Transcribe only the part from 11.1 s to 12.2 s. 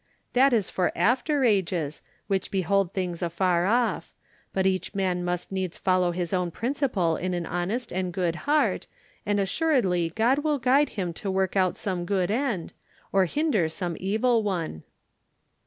to work out some